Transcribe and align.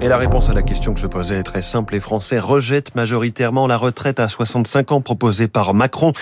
Et 0.00 0.08
la 0.08 0.16
réponse 0.16 0.50
à 0.50 0.52
la 0.52 0.62
question 0.62 0.94
que 0.94 1.00
je 1.00 1.06
posais 1.06 1.38
est 1.38 1.42
très 1.42 1.62
simple. 1.62 1.94
Les 1.94 2.00
Français 2.00 2.38
rejettent 2.38 2.94
majoritairement 2.94 3.66
la 3.66 3.76
retraite 3.76 4.20
à 4.20 4.28
65 4.28 4.92
ans 4.92 5.00
proposée 5.00 5.48
par 5.48 5.74
Macron. 5.74 6.12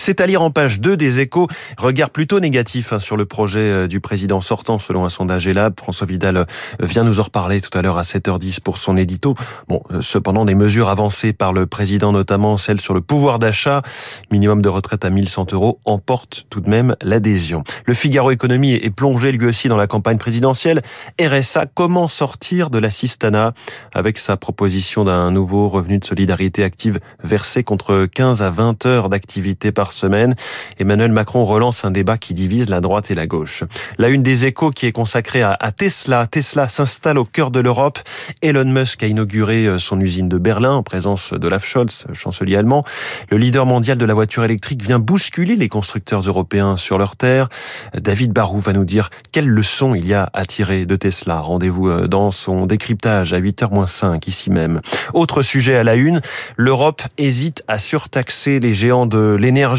C'est 0.00 0.20
à 0.20 0.26
lire 0.26 0.42
en 0.42 0.50
page 0.50 0.80
2 0.80 0.96
des 0.96 1.20
échos. 1.20 1.48
Regard 1.76 2.10
plutôt 2.10 2.38
négatif 2.38 2.92
hein, 2.92 3.00
sur 3.00 3.16
le 3.16 3.26
projet 3.26 3.58
euh, 3.58 3.86
du 3.88 4.00
président 4.00 4.40
sortant 4.40 4.78
selon 4.78 5.04
un 5.04 5.10
sondage 5.10 5.46
Elab. 5.48 5.74
François 5.78 6.06
Vidal 6.06 6.36
euh, 6.36 6.44
vient 6.80 7.02
nous 7.02 7.18
en 7.18 7.24
reparler 7.24 7.60
tout 7.60 7.76
à 7.76 7.82
l'heure 7.82 7.98
à 7.98 8.02
7h10 8.02 8.60
pour 8.60 8.78
son 8.78 8.96
édito. 8.96 9.34
Bon, 9.66 9.82
euh, 9.90 10.00
cependant, 10.00 10.44
des 10.44 10.54
mesures 10.54 10.88
avancées 10.88 11.32
par 11.32 11.52
le 11.52 11.66
président, 11.66 12.12
notamment 12.12 12.56
celle 12.56 12.80
sur 12.80 12.94
le 12.94 13.00
pouvoir 13.00 13.40
d'achat, 13.40 13.82
minimum 14.30 14.62
de 14.62 14.68
retraite 14.68 15.04
à 15.04 15.10
1100 15.10 15.52
euros, 15.52 15.80
emportent 15.84 16.46
tout 16.48 16.60
de 16.60 16.70
même 16.70 16.94
l'adhésion. 17.02 17.64
Le 17.84 17.92
Figaro 17.92 18.30
Économie 18.30 18.74
est 18.74 18.90
plongé 18.90 19.32
lui 19.32 19.46
aussi 19.46 19.68
dans 19.68 19.76
la 19.76 19.88
campagne 19.88 20.18
présidentielle. 20.18 20.80
RSA, 21.20 21.66
comment 21.74 22.06
sortir 22.06 22.70
de 22.70 22.78
l'assistanat 22.78 23.52
avec 23.92 24.18
sa 24.18 24.36
proposition 24.36 25.02
d'un 25.02 25.32
nouveau 25.32 25.66
revenu 25.66 25.98
de 25.98 26.04
solidarité 26.04 26.62
active 26.62 27.00
versé 27.24 27.64
contre 27.64 28.06
15 28.06 28.42
à 28.42 28.50
20 28.50 28.86
heures 28.86 29.08
d'activité 29.08 29.72
par 29.72 29.87
semaine. 29.92 30.34
Emmanuel 30.78 31.12
Macron 31.12 31.44
relance 31.44 31.84
un 31.84 31.90
débat 31.90 32.18
qui 32.18 32.34
divise 32.34 32.68
la 32.68 32.80
droite 32.80 33.10
et 33.10 33.14
la 33.14 33.26
gauche. 33.26 33.64
La 33.98 34.08
une 34.08 34.22
des 34.22 34.44
échos 34.44 34.70
qui 34.70 34.86
est 34.86 34.92
consacrée 34.92 35.42
à 35.42 35.56
Tesla. 35.76 36.26
Tesla 36.26 36.68
s'installe 36.68 37.18
au 37.18 37.24
cœur 37.24 37.50
de 37.50 37.60
l'Europe. 37.60 37.98
Elon 38.42 38.64
Musk 38.64 39.02
a 39.02 39.06
inauguré 39.06 39.66
euh, 39.66 39.78
son 39.78 40.00
usine 40.00 40.28
de 40.28 40.38
Berlin 40.38 40.72
en 40.72 40.82
présence 40.82 41.32
d'Olaf 41.32 41.64
Scholz, 41.66 42.06
chancelier 42.12 42.56
allemand. 42.56 42.84
Le 43.30 43.36
leader 43.36 43.66
mondial 43.66 43.98
de 43.98 44.04
la 44.04 44.14
voiture 44.14 44.44
électrique 44.44 44.82
vient 44.82 44.98
bousculer 44.98 45.56
les 45.56 45.68
constructeurs 45.68 46.22
européens 46.22 46.76
sur 46.76 46.98
leur 46.98 47.16
terre. 47.16 47.48
David 47.94 48.32
Barou 48.32 48.58
va 48.58 48.72
nous 48.72 48.84
dire 48.84 49.10
quelle 49.32 49.48
leçon 49.48 49.94
il 49.94 50.06
y 50.06 50.14
a 50.14 50.30
à 50.32 50.44
tirer 50.44 50.86
de 50.86 50.96
Tesla. 50.96 51.40
Rendez-vous 51.40 51.88
euh, 51.88 52.08
dans 52.08 52.30
son 52.30 52.66
décryptage 52.66 53.32
à 53.32 53.40
8h-5 53.40 54.28
ici 54.28 54.50
même. 54.50 54.80
Autre 55.14 55.42
sujet 55.42 55.76
à 55.76 55.84
la 55.84 55.94
une, 55.94 56.20
l'Europe 56.56 57.02
hésite 57.16 57.62
à 57.68 57.78
surtaxer 57.78 58.60
les 58.60 58.74
géants 58.74 59.06
de 59.06 59.36
l'énergie. 59.38 59.77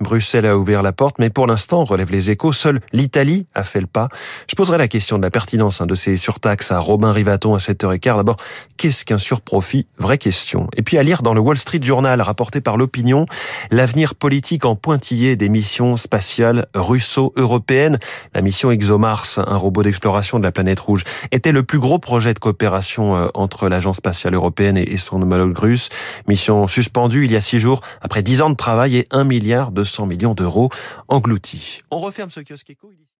Bruxelles 0.00 0.46
a 0.46 0.56
ouvert 0.56 0.82
la 0.82 0.92
porte, 0.92 1.18
mais 1.18 1.30
pour 1.30 1.46
l'instant, 1.46 1.84
relève 1.84 2.10
les 2.10 2.30
échos, 2.30 2.52
seule 2.52 2.80
l'Italie 2.92 3.46
a 3.54 3.62
fait 3.62 3.80
le 3.80 3.86
pas. 3.86 4.08
Je 4.48 4.54
poserai 4.54 4.78
la 4.78 4.88
question 4.88 5.18
de 5.18 5.22
la 5.22 5.30
pertinence 5.30 5.80
hein, 5.80 5.86
de 5.86 5.94
ces 5.94 6.16
surtaxes 6.16 6.72
à 6.72 6.78
Robin 6.78 7.12
Rivaton 7.12 7.54
à 7.54 7.58
7h15. 7.58 8.16
D'abord, 8.16 8.36
qu'est-ce 8.76 9.04
qu'un 9.04 9.18
surprofit? 9.18 9.86
Vraie 9.98 10.18
question. 10.18 10.68
Et 10.76 10.82
puis 10.82 10.98
à 10.98 11.02
lire 11.02 11.22
dans 11.22 11.34
le 11.34 11.40
Wall 11.40 11.58
Street 11.58 11.80
Journal, 11.82 12.20
rapporté 12.20 12.60
par 12.60 12.76
l'opinion, 12.76 13.26
l'avenir 13.70 14.14
politique 14.14 14.64
en 14.64 14.76
pointillé 14.76 15.36
des 15.36 15.48
missions 15.48 15.96
spatiales 15.96 16.66
russo-européennes. 16.74 17.98
La 18.34 18.42
mission 18.42 18.70
ExoMars, 18.70 19.38
un 19.38 19.56
robot 19.56 19.82
d'exploration 19.82 20.38
de 20.38 20.44
la 20.44 20.52
planète 20.52 20.80
rouge, 20.80 21.04
était 21.32 21.52
le 21.52 21.62
plus 21.62 21.78
gros 21.78 21.98
projet 21.98 22.34
de 22.34 22.38
coopération 22.38 23.16
euh, 23.16 23.28
entre 23.34 23.68
l'Agence 23.68 23.96
spatiale 23.96 24.34
européenne 24.34 24.76
et 24.76 24.96
son 24.96 25.20
homologue 25.22 25.56
russe. 25.56 25.88
Mission 26.26 26.68
suspendue 26.68 27.24
il 27.24 27.32
y 27.32 27.36
a 27.36 27.40
six 27.40 27.58
jours 27.58 27.80
après 28.00 28.22
dix 28.22 28.42
ans 28.42 28.50
de 28.50 28.56
travail 28.56 28.96
et 28.96 29.06
un 29.10 29.24
milliard 29.30 29.70
deux 29.70 29.84
cents 29.84 30.06
millions 30.06 30.34
d'euros 30.34 30.70
engloutis. 31.08 31.82
On 31.90 31.98
referme 31.98 32.30
ce 32.30 32.40
kiosque 32.40 32.70
éco. 32.70 32.92